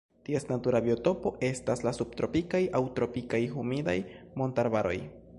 [0.27, 3.95] Ties natura biotopo estas la subtropikaj aŭ tropikaj humidaj
[4.43, 4.97] montarbaroj.